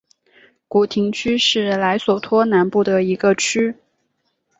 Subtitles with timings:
[0.67, 3.75] 古廷区是莱索托南部的一个区。